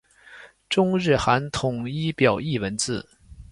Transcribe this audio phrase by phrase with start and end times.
[0.67, 3.07] 中日韩统一表意文字。